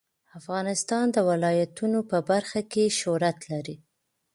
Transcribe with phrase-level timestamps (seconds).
[0.39, 3.75] افغانستان د ولایتونو په برخه کې شهرت لري.